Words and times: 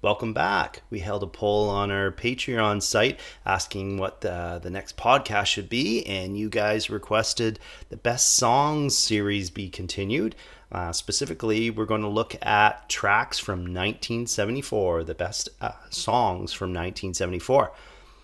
Welcome 0.00 0.32
back. 0.32 0.82
We 0.90 1.00
held 1.00 1.24
a 1.24 1.26
poll 1.26 1.68
on 1.68 1.90
our 1.90 2.12
Patreon 2.12 2.84
site 2.84 3.18
asking 3.44 3.98
what 3.98 4.20
the, 4.20 4.60
the 4.62 4.70
next 4.70 4.96
podcast 4.96 5.46
should 5.46 5.68
be, 5.68 6.06
and 6.06 6.38
you 6.38 6.48
guys 6.48 6.88
requested 6.88 7.58
the 7.88 7.96
Best 7.96 8.36
Songs 8.36 8.96
series 8.96 9.50
be 9.50 9.68
continued. 9.68 10.36
Uh, 10.70 10.92
specifically, 10.92 11.70
we're 11.70 11.84
going 11.84 12.02
to 12.02 12.08
look 12.08 12.36
at 12.46 12.88
tracks 12.88 13.40
from 13.40 13.62
1974, 13.62 15.02
the 15.02 15.16
best 15.16 15.48
uh, 15.60 15.72
songs 15.90 16.52
from 16.52 16.68
1974. 16.68 17.72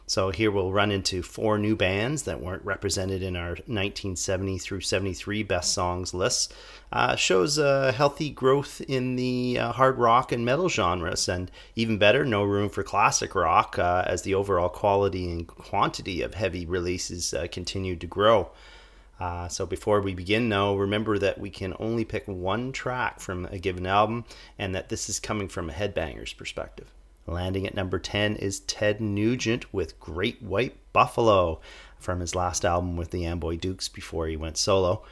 So 0.07 0.31
here 0.31 0.51
we'll 0.51 0.71
run 0.71 0.91
into 0.91 1.23
four 1.23 1.59
new 1.59 1.75
bands 1.75 2.25
that 2.25 2.41
weren't 2.41 2.65
represented 2.65 3.23
in 3.23 3.37
our 3.37 3.53
1970 3.53 4.59
through 4.59 4.83
73 4.83 5.43
best 5.45 5.73
songs 5.73 6.13
lists. 6.13 6.53
Uh, 6.93 7.17
shows 7.17 7.57
a 7.57 7.91
healthy 7.91 8.29
growth 8.29 8.83
in 8.83 9.17
the 9.17 9.59
uh, 9.59 9.73
hard 9.73 9.99
rock 9.99 10.31
and 10.31 10.45
metal 10.45 10.69
genres, 10.69 11.27
and 11.27 11.51
even 11.75 11.97
better, 11.97 12.23
no 12.25 12.45
room 12.45 12.69
for 12.69 12.83
classic 12.83 13.35
rock 13.35 13.79
uh, 13.79 14.05
as 14.07 14.23
the 14.23 14.35
overall 14.35 14.69
quality 14.69 15.31
and 15.31 15.47
quantity 15.47 16.21
of 16.21 16.35
heavy 16.35 16.67
releases 16.67 17.33
uh, 17.33 17.47
continued 17.51 18.01
to 18.03 18.07
grow. 18.07 18.51
Uh, 19.19 19.49
so 19.49 19.65
before 19.65 20.03
we 20.03 20.13
begin, 20.13 20.51
though, 20.51 20.77
remember 20.77 21.19
that 21.19 21.39
we 21.39 21.49
can 21.49 21.75
only 21.79 22.05
pick 22.05 22.27
one 22.27 22.73
track 22.73 23.21
from 23.21 23.47
a 23.47 23.59
given 23.59 23.87
album, 23.87 24.27
and 24.59 24.75
that 24.75 24.91
this 24.91 25.09
is 25.09 25.19
coming 25.19 25.49
from 25.49 25.71
a 25.71 25.73
headbanger's 25.73 26.35
perspective. 26.35 26.93
Landing 27.27 27.67
at 27.67 27.75
number 27.75 27.99
10 27.99 28.37
is 28.37 28.61
Ted 28.61 29.01
Nugent 29.01 29.73
with 29.73 29.99
Great 29.99 30.43
White 30.43 30.77
Buffalo 30.93 31.61
from 31.99 32.21
his 32.21 32.35
last 32.35 32.65
album 32.65 32.97
with 32.97 33.11
the 33.11 33.25
Amboy 33.25 33.57
Dukes 33.57 33.89
before 33.89 34.27
he 34.27 34.37
went 34.37 34.59
solo. 34.59 35.03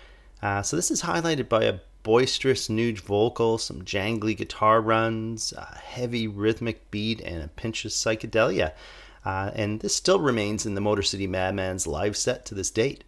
Uh, 0.42 0.62
so 0.62 0.76
this 0.76 0.90
is 0.90 1.02
highlighted 1.02 1.48
by 1.48 1.64
a 1.64 1.78
boisterous 2.02 2.68
Nuge 2.68 3.00
vocal, 3.00 3.58
some 3.58 3.82
jangly 3.82 4.36
guitar 4.36 4.80
runs, 4.80 5.52
a 5.52 5.78
heavy 5.82 6.26
rhythmic 6.26 6.90
beat, 6.90 7.20
and 7.20 7.42
a 7.42 7.48
pinch 7.48 7.84
of 7.84 7.92
psychedelia. 7.92 8.72
Uh, 9.24 9.50
and 9.54 9.80
this 9.80 9.94
still 9.94 10.18
remains 10.18 10.66
in 10.66 10.74
the 10.74 10.80
Motor 10.80 11.02
City 11.02 11.26
Madman's 11.26 11.86
live 11.86 12.16
set 12.16 12.44
to 12.46 12.54
this 12.54 12.70
date. 12.70 13.04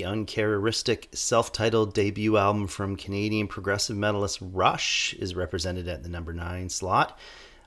The 0.00 0.06
uncharacteristic 0.06 1.10
self 1.12 1.52
titled 1.52 1.92
debut 1.92 2.38
album 2.38 2.68
from 2.68 2.96
Canadian 2.96 3.48
progressive 3.48 3.98
metalist 3.98 4.38
Rush 4.40 5.12
is 5.18 5.34
represented 5.34 5.88
at 5.88 6.02
the 6.02 6.08
number 6.08 6.32
9 6.32 6.70
slot. 6.70 7.18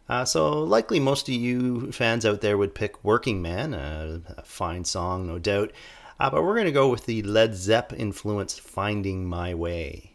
Uh, 0.09 0.25
so, 0.25 0.63
likely 0.63 1.00
most 1.00 1.30
of 1.30 1.35
you 1.35 1.91
fans 1.91 2.25
out 2.25 2.41
there 2.41 2.57
would 2.57 2.74
pick 2.74 3.03
Working 3.03 3.44
Man, 3.44 3.75
a, 3.75 4.19
a 4.35 4.41
fine 4.41 4.83
song, 4.83 5.27
no 5.27 5.38
doubt. 5.38 5.74
Uh, 6.19 6.31
but 6.31 6.44
we're 6.44 6.56
going 6.56 6.65
to 6.65 6.71
go 6.71 6.89
with 6.89 7.06
the 7.06 7.21
Led 7.21 7.53
Zepp 7.53 7.94
influenced 7.94 8.62
Finding 8.62 9.25
My 9.25 9.53
Way. 9.53 10.12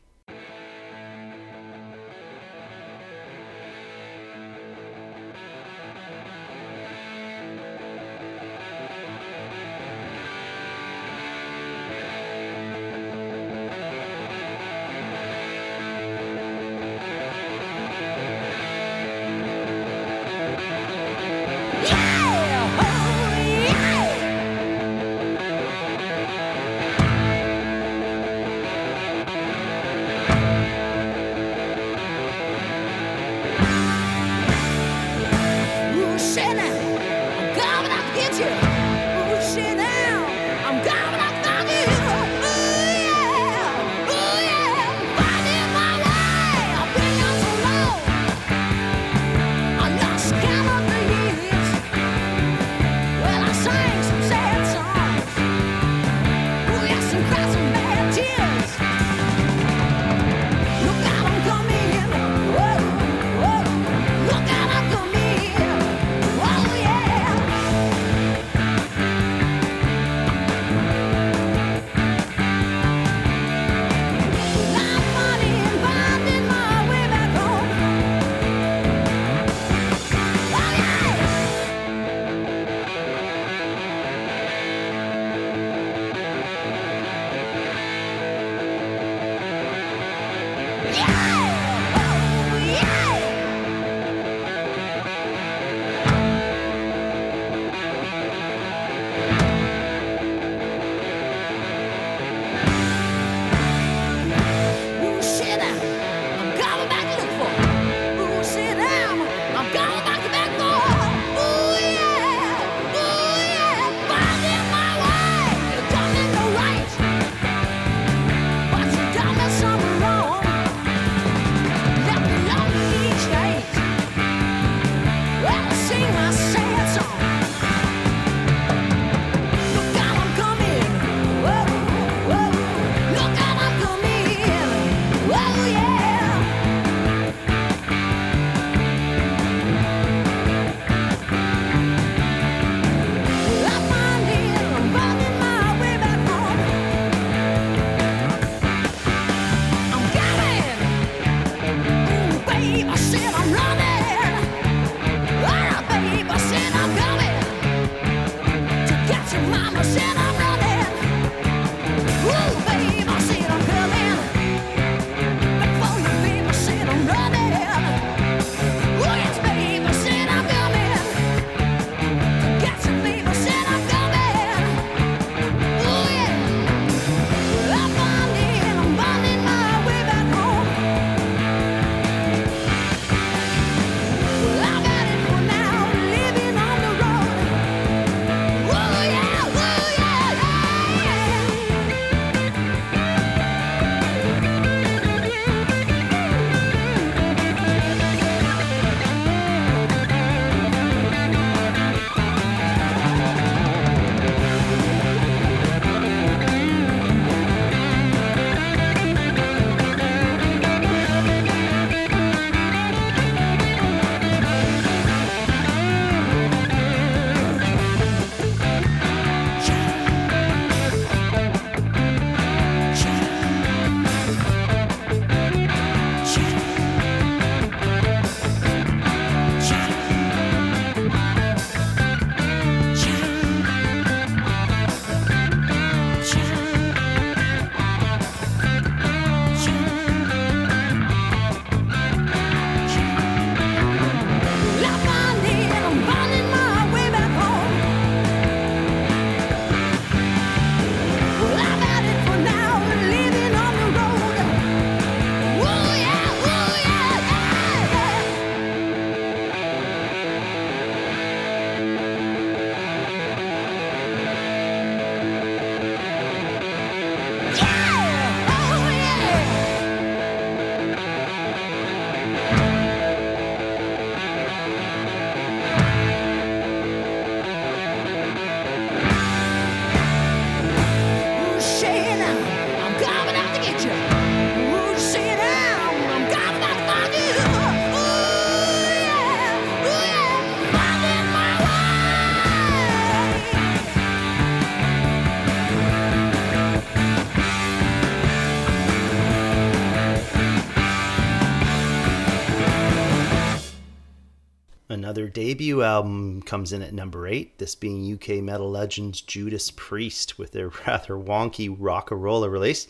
Another 305.08 305.26
debut 305.26 305.82
album 305.82 306.42
comes 306.42 306.70
in 306.70 306.82
at 306.82 306.92
number 306.92 307.26
eight, 307.26 307.56
this 307.56 307.74
being 307.74 308.12
UK 308.12 308.42
metal 308.42 308.70
legends 308.70 309.22
Judas 309.22 309.70
Priest 309.70 310.38
with 310.38 310.52
their 310.52 310.68
rather 310.86 311.14
wonky 311.14 311.74
Rocka 311.74 312.14
Rolla 312.14 312.50
release. 312.50 312.86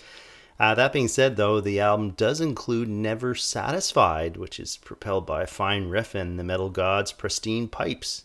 Uh, 0.59 0.75
that 0.75 0.93
being 0.93 1.07
said, 1.07 1.37
though, 1.37 1.61
the 1.61 1.79
album 1.79 2.11
does 2.11 2.41
include 2.41 2.89
Never 2.89 3.37
Satisfied, 3.37 4.37
which 4.37 4.59
is 4.59 4.79
propelled 4.79 5.27
by 5.27 5.45
a 5.45 5.47
fine 5.47 5.91
riff 5.91 6.17
and 6.17 6.41
the 6.41 6.43
metal 6.43 6.71
god's 6.71 7.13
pristine 7.13 7.69
pipes. 7.69 8.25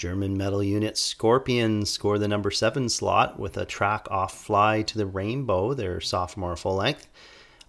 German 0.00 0.34
metal 0.34 0.62
unit 0.62 0.96
Scorpions 0.96 1.90
score 1.90 2.18
the 2.18 2.26
number 2.26 2.50
seven 2.50 2.88
slot 2.88 3.38
with 3.38 3.58
a 3.58 3.66
track 3.66 4.08
off 4.10 4.46
Fly 4.46 4.80
to 4.80 4.96
the 4.96 5.04
Rainbow, 5.04 5.74
their 5.74 6.00
sophomore 6.00 6.56
full 6.56 6.76
length, 6.76 7.06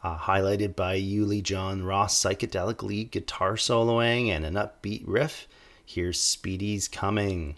uh, 0.02 0.18
highlighted 0.18 0.74
by 0.74 0.94
Uli 0.94 1.42
Jon 1.42 1.84
Roth 1.84 2.12
psychedelic 2.12 2.84
lead 2.84 3.12
guitar 3.12 3.56
soloing 3.56 4.30
and 4.30 4.46
an 4.46 4.54
upbeat 4.54 5.04
riff. 5.06 5.46
Here's 5.86 6.22
Speedy's 6.22 6.88
Coming. 6.88 7.58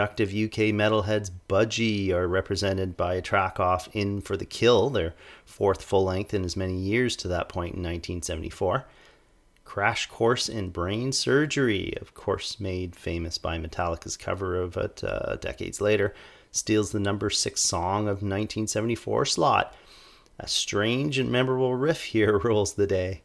Productive 0.00 0.30
UK 0.30 0.72
metalheads 0.72 1.30
Budgie 1.46 2.10
are 2.10 2.26
represented 2.26 2.96
by 2.96 3.16
a 3.16 3.20
track 3.20 3.60
off 3.60 3.86
In 3.92 4.22
for 4.22 4.34
the 4.34 4.46
Kill, 4.46 4.88
their 4.88 5.12
fourth 5.44 5.82
full 5.82 6.04
length 6.04 6.32
in 6.32 6.42
as 6.42 6.56
many 6.56 6.74
years 6.74 7.14
to 7.16 7.28
that 7.28 7.50
point 7.50 7.74
in 7.74 7.82
1974. 7.82 8.86
Crash 9.66 10.06
Course 10.06 10.48
in 10.48 10.70
Brain 10.70 11.12
Surgery, 11.12 11.92
of 12.00 12.14
course 12.14 12.58
made 12.58 12.96
famous 12.96 13.36
by 13.36 13.58
Metallica's 13.58 14.16
cover 14.16 14.58
of 14.58 14.78
it 14.78 15.04
uh, 15.04 15.36
decades 15.36 15.82
later, 15.82 16.14
steals 16.50 16.92
the 16.92 16.98
number 16.98 17.28
six 17.28 17.60
song 17.60 18.04
of 18.04 18.22
1974 18.22 19.26
slot. 19.26 19.76
A 20.38 20.48
strange 20.48 21.18
and 21.18 21.30
memorable 21.30 21.74
riff 21.74 22.04
here 22.04 22.38
rules 22.42 22.72
the 22.72 22.86
day. 22.86 23.20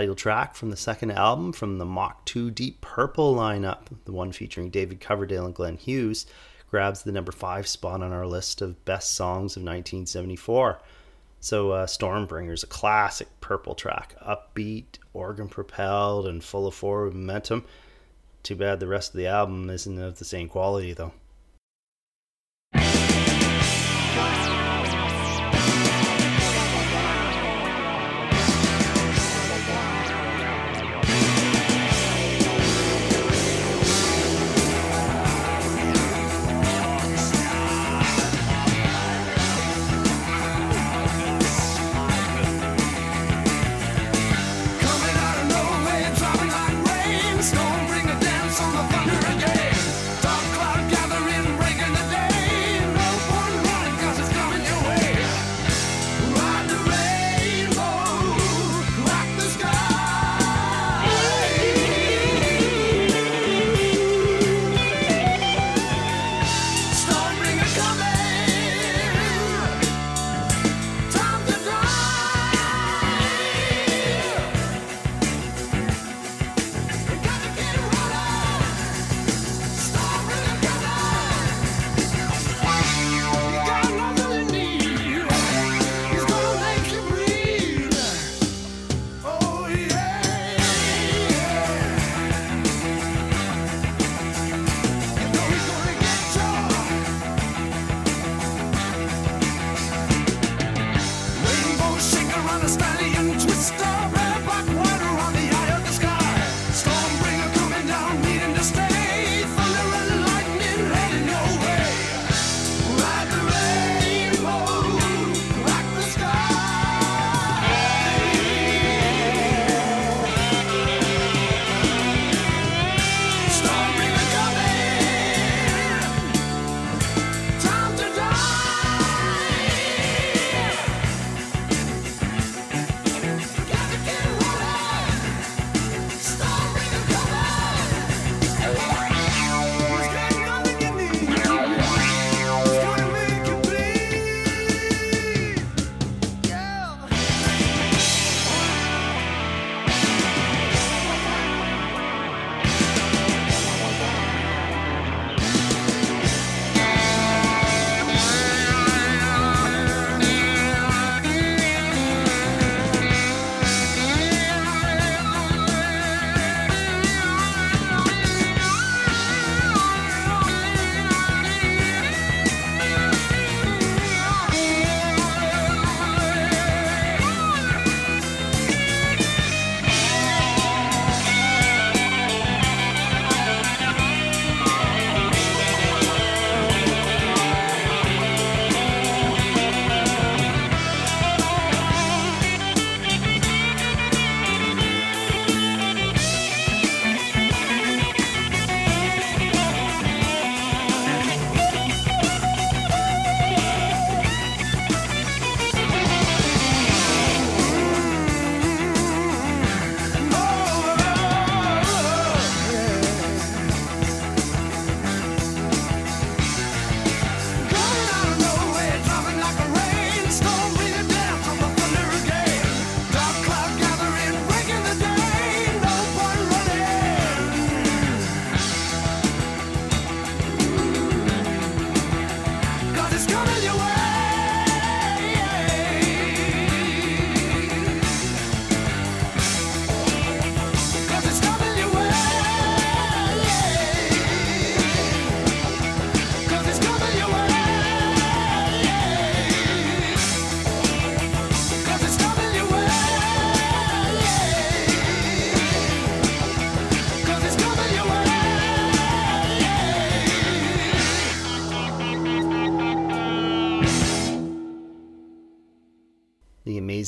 Title 0.00 0.14
track 0.14 0.54
from 0.54 0.70
the 0.70 0.78
second 0.78 1.10
album 1.10 1.52
from 1.52 1.76
the 1.76 1.84
Mark 1.84 2.24
2 2.24 2.50
Deep 2.52 2.80
Purple 2.80 3.34
lineup, 3.34 3.80
the 4.06 4.12
one 4.12 4.32
featuring 4.32 4.70
David 4.70 4.98
Coverdale 4.98 5.44
and 5.44 5.54
Glenn 5.54 5.76
Hughes, 5.76 6.24
grabs 6.70 7.02
the 7.02 7.12
number 7.12 7.32
five 7.32 7.68
spot 7.68 8.02
on 8.02 8.10
our 8.10 8.26
list 8.26 8.62
of 8.62 8.82
best 8.86 9.12
songs 9.12 9.58
of 9.58 9.62
1974. 9.62 10.80
So, 11.40 11.72
uh, 11.72 11.86
Stormbringer's 11.86 12.62
a 12.62 12.66
classic 12.66 13.28
purple 13.42 13.74
track, 13.74 14.16
upbeat, 14.26 14.96
organ 15.12 15.48
propelled, 15.48 16.26
and 16.26 16.42
full 16.42 16.66
of 16.66 16.74
forward 16.74 17.12
momentum. 17.12 17.66
Too 18.42 18.56
bad 18.56 18.80
the 18.80 18.86
rest 18.86 19.10
of 19.10 19.18
the 19.18 19.26
album 19.26 19.68
isn't 19.68 20.00
of 20.00 20.18
the 20.18 20.24
same 20.24 20.48
quality, 20.48 20.94
though. 20.94 21.12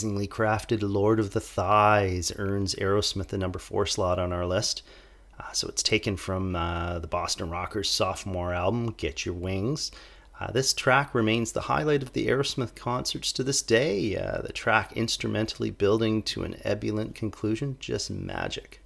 Amazingly 0.03 0.27
crafted 0.27 0.81
Lord 0.83 1.21
of 1.21 1.31
the 1.31 1.41
Thighs 1.41 2.33
earns 2.35 2.75
Aerosmith 2.75 3.29
the 3.29 3.38
number 3.38 3.61
four 3.61 3.87
slot 3.87 4.19
on 4.19 4.33
our 4.33 4.45
list. 4.45 4.83
Uh, 5.38 5.53
so 5.53 5.69
it's 5.69 5.83
taken 5.83 6.17
from 6.17 6.57
uh, 6.57 6.99
the 6.99 7.07
Boston 7.07 7.51
Rockers' 7.51 7.88
sophomore 7.88 8.53
album, 8.53 8.95
Get 8.97 9.25
Your 9.25 9.37
Wings. 9.37 9.93
Uh, 10.41 10.51
this 10.51 10.75
track 10.75 11.15
remains 11.15 11.53
the 11.53 11.61
highlight 11.61 12.03
of 12.03 12.15
the 12.15 12.27
Aerosmith 12.27 12.75
concerts 12.75 13.31
to 13.31 13.45
this 13.45 13.62
day. 13.62 14.17
Uh, 14.17 14.43
the 14.43 14.53
track 14.53 14.93
instrumentally 14.97 15.71
building 15.71 16.21
to 16.25 16.43
an 16.43 16.57
ebullient 16.65 17.15
conclusion, 17.15 17.77
just 17.79 18.11
magic. 18.11 18.82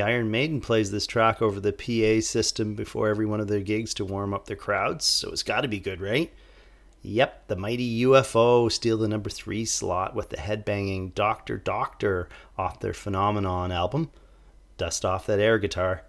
Iron 0.00 0.30
Maiden 0.30 0.60
plays 0.60 0.90
this 0.90 1.06
track 1.06 1.42
over 1.42 1.60
the 1.60 1.72
PA 1.72 2.20
system 2.24 2.74
before 2.74 3.08
every 3.08 3.26
one 3.26 3.40
of 3.40 3.48
their 3.48 3.60
gigs 3.60 3.94
to 3.94 4.04
warm 4.04 4.34
up 4.34 4.46
their 4.46 4.56
crowds, 4.56 5.04
so 5.04 5.30
it's 5.30 5.42
got 5.42 5.60
to 5.62 5.68
be 5.68 5.80
good, 5.80 6.00
right? 6.00 6.32
Yep, 7.02 7.48
the 7.48 7.56
mighty 7.56 8.02
UFO 8.02 8.72
steal 8.72 8.96
the 8.96 9.08
number 9.08 9.28
three 9.28 9.64
slot 9.64 10.14
with 10.14 10.30
the 10.30 10.38
headbanging 10.38 11.14
Doctor 11.14 11.58
Doctor 11.58 12.28
off 12.56 12.80
their 12.80 12.94
Phenomenon 12.94 13.70
album. 13.70 14.10
Dust 14.78 15.04
off 15.04 15.26
that 15.26 15.38
air 15.38 15.58
guitar. 15.58 16.04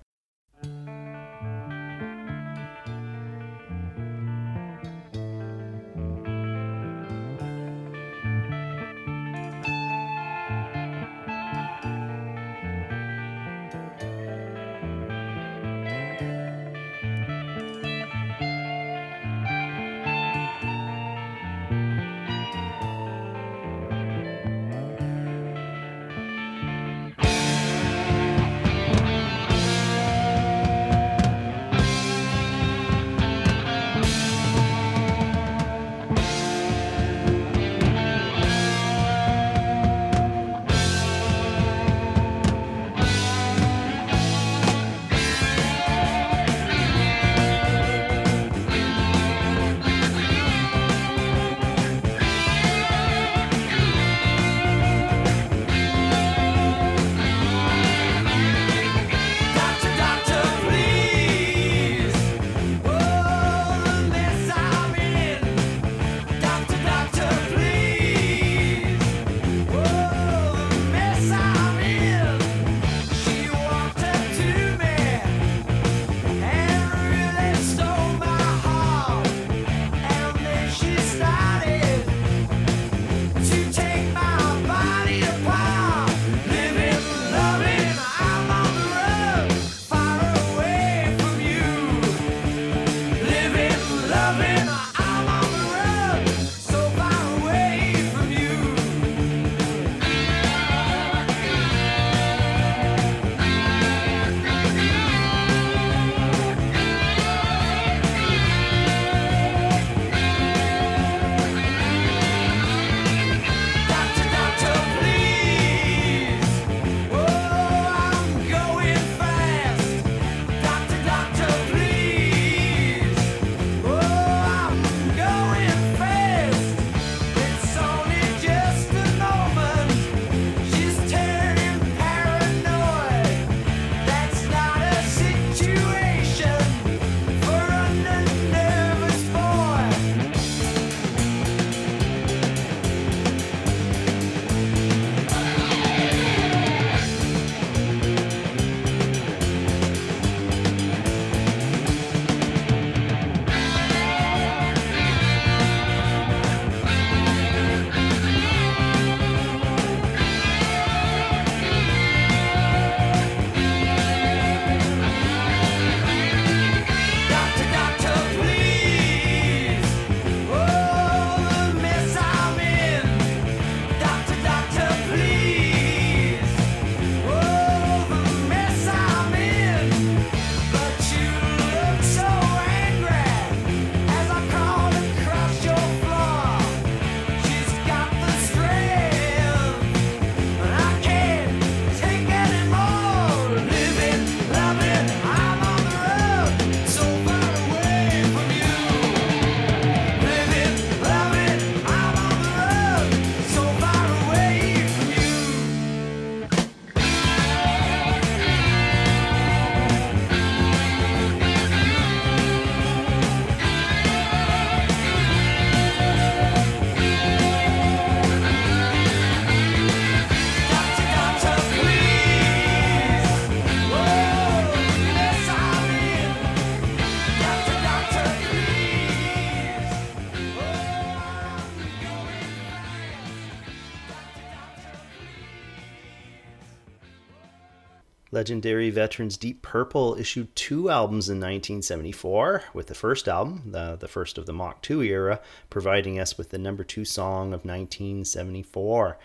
Legendary 238.46 238.91
veterans 238.91 239.38
Deep 239.38 239.64
Purple 239.64 240.14
issued 240.20 240.56
two 240.56 240.91
albums 240.91 241.30
in 241.30 241.38
1974, 241.38 242.66
with 242.76 242.86
the 242.86 242.93
first 242.93 243.28
album, 243.28 243.64
the, 243.72 243.96
the 243.96 244.08
first 244.08 244.38
of 244.38 244.46
the 244.46 244.54
Mark 244.54 244.84
2 244.84 245.02
era, 245.02 245.41
providing 245.72 246.20
us 246.20 246.38
with 246.38 246.52
the 246.52 246.60
number 246.60 246.84
two 246.84 247.06
song 247.06 247.48
of 247.56 247.66
1974. 247.66 249.18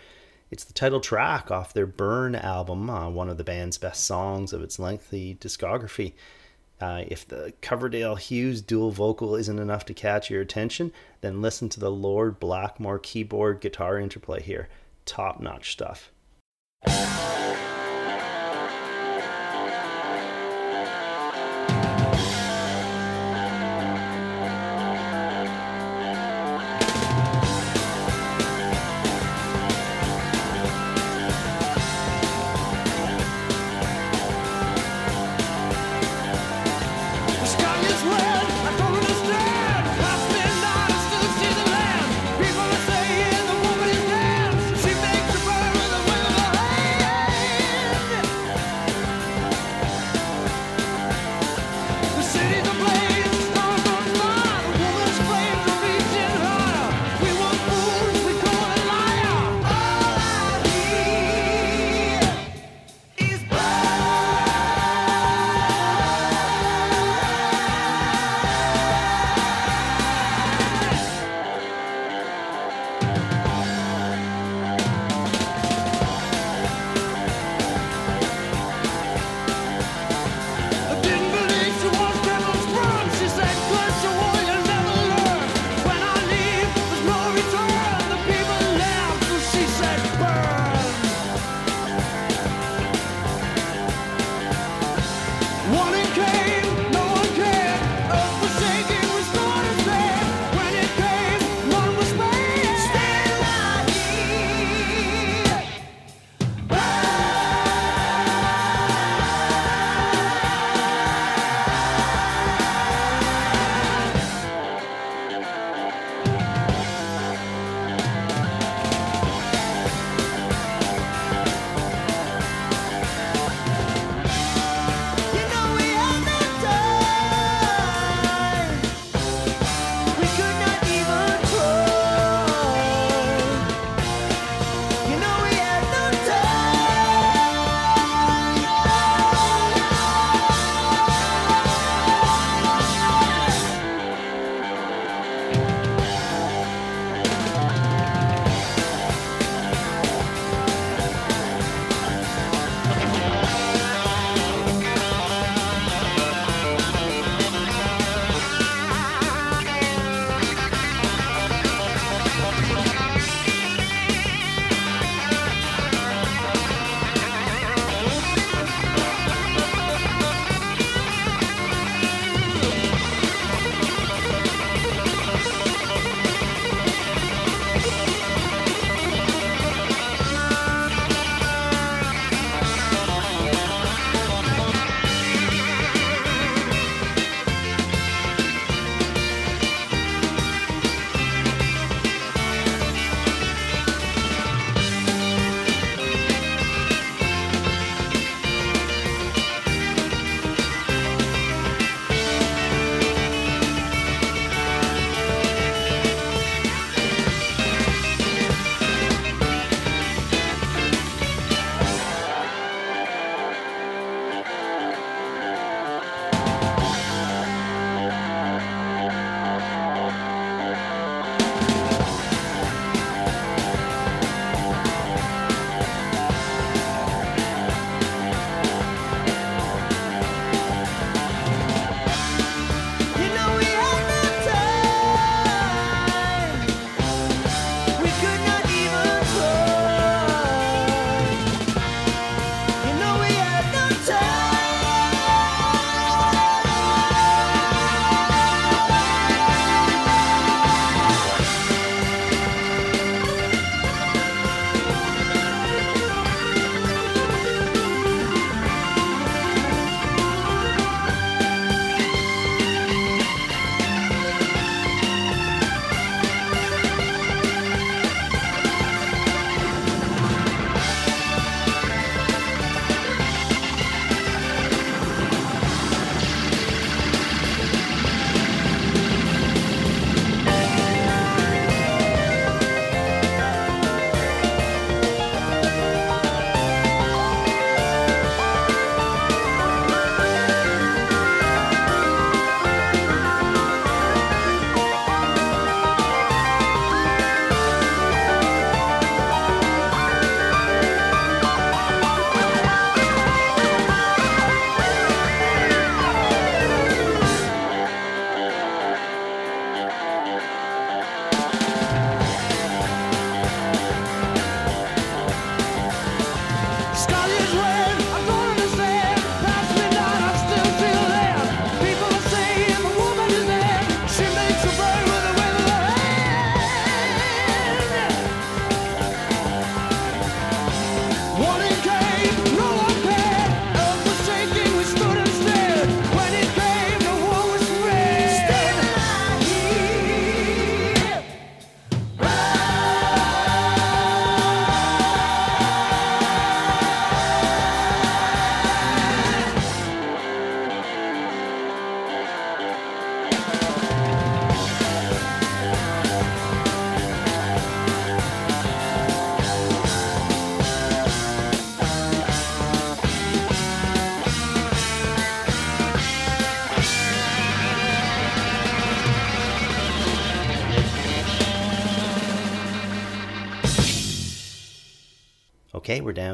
It's 0.51 0.65
the 0.65 0.73
title 0.73 1.01
track 1.01 1.51
off 1.51 1.75
their 1.75 1.87
Burn 1.87 2.35
album, 2.35 2.89
uh, 2.89 3.11
one 3.11 3.29
of 3.29 3.37
the 3.37 3.45
band's 3.45 3.77
best 3.77 4.05
songs 4.05 4.55
of 4.55 4.63
its 4.63 4.79
lengthy 4.79 5.35
discography. 5.35 6.15
Uh, 6.81 7.05
if 7.07 7.29
the 7.29 7.53
Coverdale 7.61 8.17
Hughes 8.17 8.63
dual 8.63 8.91
vocal 8.91 9.37
isn't 9.37 9.59
enough 9.59 9.85
to 9.85 9.93
catch 9.93 10.31
your 10.31 10.41
attention, 10.41 10.93
then 11.21 11.43
listen 11.43 11.69
to 11.69 11.79
the 11.79 11.91
Lord 11.91 12.41
Blackmore 12.41 12.99
keyboard 12.99 13.61
guitar 13.61 13.99
interplay 13.99 14.41
here. 14.41 14.71
Top 15.05 15.41
notch 15.41 15.73
stuff. 15.73 16.11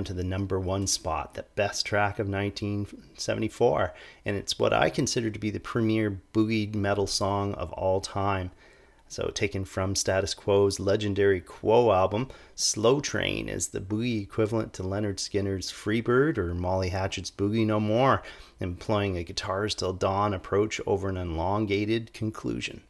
To 0.06 0.14
the 0.14 0.24
number 0.24 0.58
one 0.58 0.86
spot, 0.86 1.34
the 1.34 1.44
best 1.54 1.84
track 1.84 2.18
of 2.18 2.28
1974, 2.28 3.92
and 4.24 4.36
it's 4.36 4.58
what 4.58 4.72
I 4.72 4.88
consider 4.88 5.30
to 5.30 5.38
be 5.38 5.50
the 5.50 5.60
premier 5.60 6.20
boogie 6.32 6.74
metal 6.74 7.06
song 7.06 7.54
of 7.54 7.72
all 7.72 8.00
time. 8.00 8.50
So, 9.08 9.28
taken 9.28 9.64
from 9.64 9.94
Status 9.94 10.34
Quo's 10.34 10.80
legendary 10.80 11.40
Quo 11.40 11.92
album, 11.92 12.28
Slow 12.56 13.00
Train 13.00 13.48
is 13.48 13.68
the 13.68 13.80
boogie 13.80 14.22
equivalent 14.22 14.72
to 14.74 14.82
Lynyrd 14.82 15.16
Skynyrd's 15.16 15.70
Freebird 15.70 16.38
or 16.38 16.54
Molly 16.54 16.88
Hatchet's 16.88 17.30
Boogie 17.30 17.66
No 17.66 17.78
More, 17.78 18.22
employing 18.58 19.16
a 19.16 19.22
guitars 19.22 19.76
till 19.76 19.92
dawn 19.92 20.34
approach 20.34 20.80
over 20.86 21.08
an 21.08 21.16
elongated 21.16 22.12
conclusion. 22.12 22.82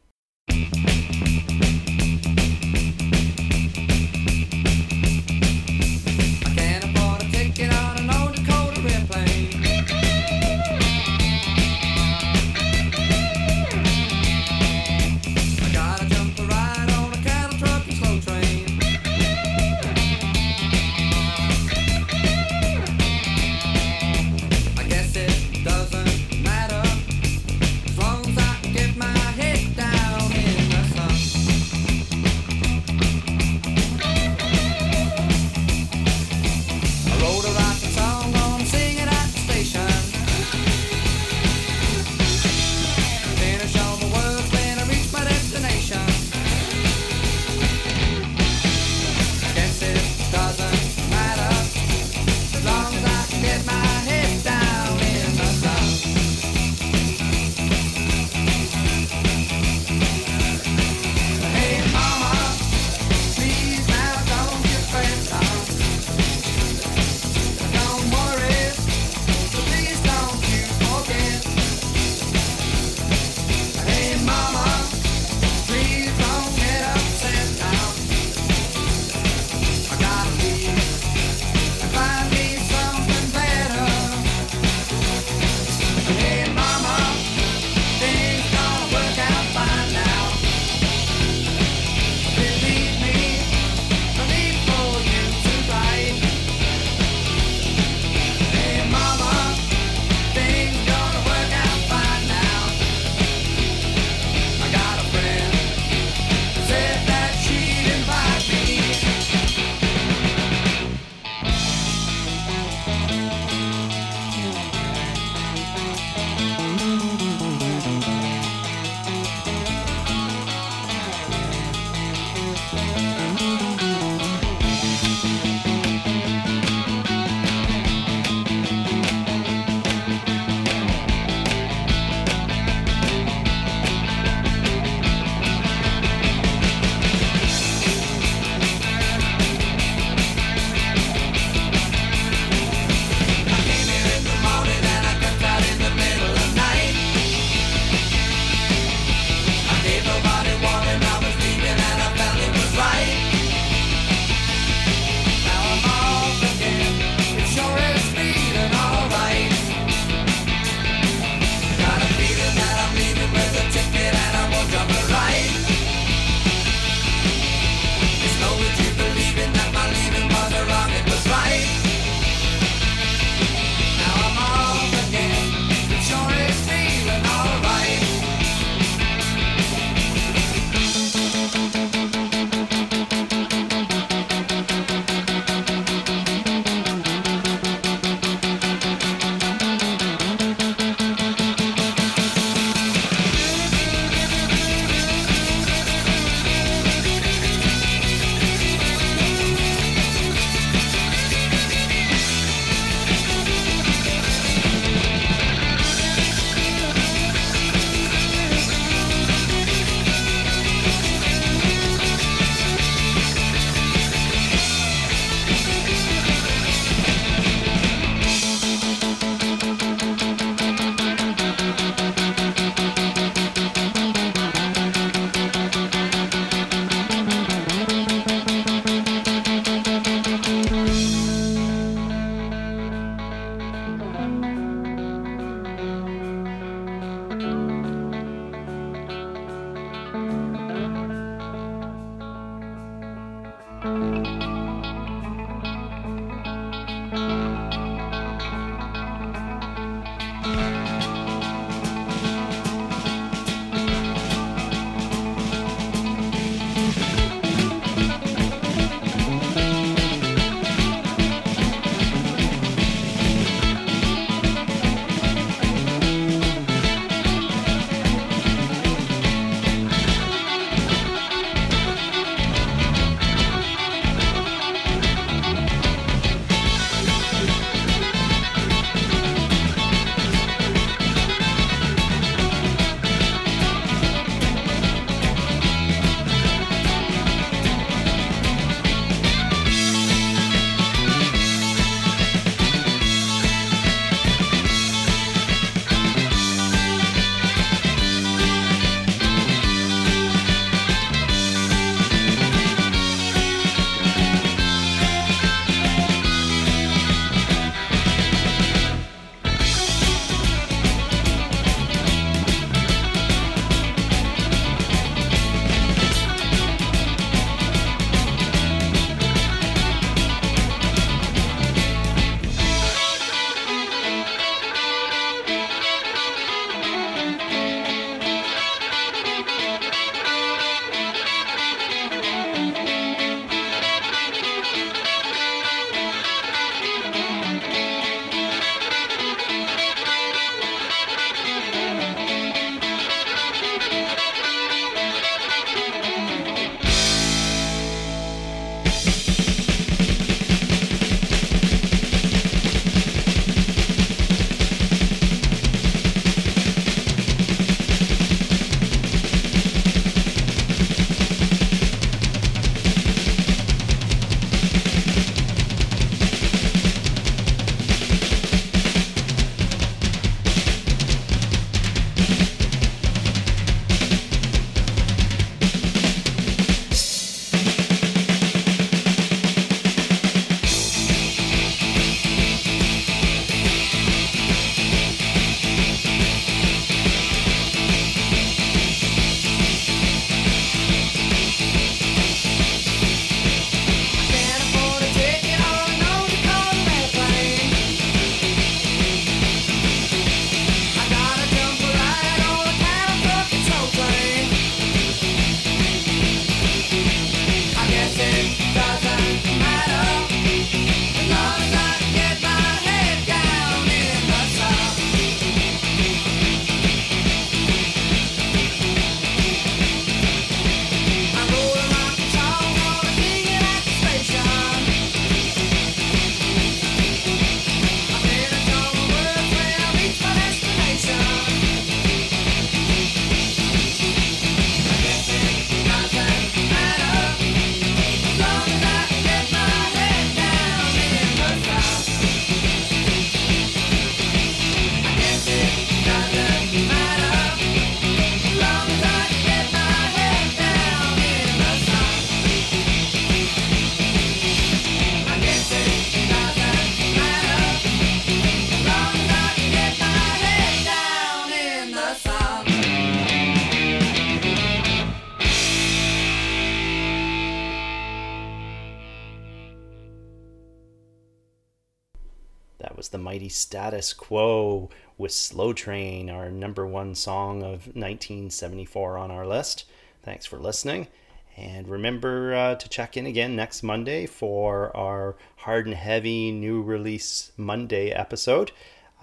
Status 473.87 474.11
quo 474.11 474.89
with 475.17 475.31
Slow 475.31 475.71
Train, 475.71 476.29
our 476.29 476.51
number 476.51 476.85
one 476.85 477.15
song 477.15 477.63
of 477.63 477.87
1974 477.95 479.17
on 479.17 479.31
our 479.31 479.47
list. 479.47 479.85
Thanks 480.23 480.45
for 480.45 480.57
listening. 480.57 481.07
And 481.55 481.87
remember 481.87 482.53
uh, 482.53 482.75
to 482.75 482.89
check 482.89 483.15
in 483.15 483.25
again 483.25 483.55
next 483.55 483.83
Monday 483.83 484.25
for 484.25 484.93
our 484.93 485.37
hard 485.55 485.85
and 485.85 485.95
heavy 485.95 486.51
new 486.51 486.81
release 486.81 487.53
Monday 487.55 488.11
episode. 488.11 488.73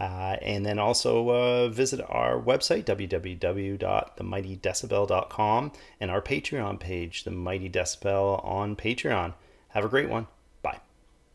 Uh, 0.01 0.37
and 0.41 0.65
then 0.65 0.79
also 0.79 1.29
uh, 1.29 1.69
visit 1.69 2.01
our 2.09 2.41
website, 2.41 2.85
www.themightydecibel.com, 2.85 5.73
and 6.01 6.11
our 6.11 6.23
Patreon 6.23 6.81
page, 6.81 7.25
The 7.25 7.31
Mighty 7.31 7.69
Decibel 7.69 8.43
on 8.43 8.77
Patreon. 8.77 9.35
Have 9.69 9.85
a 9.85 9.91
great 9.91 10.09
one. 10.09 10.27